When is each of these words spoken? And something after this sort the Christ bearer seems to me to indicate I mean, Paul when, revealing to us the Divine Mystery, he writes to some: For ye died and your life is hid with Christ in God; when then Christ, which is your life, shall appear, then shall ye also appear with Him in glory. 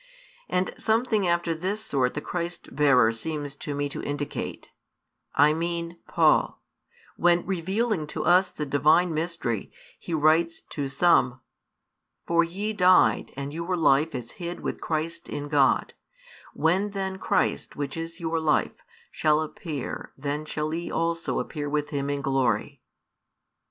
And 0.49 0.73
something 0.79 1.27
after 1.27 1.53
this 1.53 1.85
sort 1.85 2.15
the 2.15 2.21
Christ 2.21 2.75
bearer 2.75 3.11
seems 3.11 3.53
to 3.57 3.75
me 3.75 3.87
to 3.89 4.01
indicate 4.01 4.71
I 5.35 5.53
mean, 5.53 5.99
Paul 6.07 6.59
when, 7.17 7.45
revealing 7.45 8.07
to 8.07 8.25
us 8.25 8.49
the 8.49 8.65
Divine 8.65 9.13
Mystery, 9.13 9.71
he 9.99 10.15
writes 10.15 10.59
to 10.71 10.89
some: 10.89 11.41
For 12.25 12.43
ye 12.43 12.73
died 12.73 13.31
and 13.37 13.53
your 13.53 13.75
life 13.77 14.15
is 14.15 14.31
hid 14.41 14.61
with 14.61 14.81
Christ 14.81 15.29
in 15.29 15.47
God; 15.49 15.93
when 16.55 16.89
then 16.97 17.19
Christ, 17.19 17.75
which 17.75 17.95
is 17.95 18.19
your 18.19 18.39
life, 18.39 18.81
shall 19.11 19.39
appear, 19.39 20.13
then 20.17 20.45
shall 20.45 20.73
ye 20.73 20.89
also 20.89 21.37
appear 21.37 21.69
with 21.69 21.91
Him 21.91 22.09
in 22.09 22.23
glory. 22.23 22.81